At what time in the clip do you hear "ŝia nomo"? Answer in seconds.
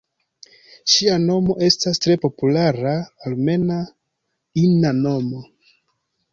0.93-1.57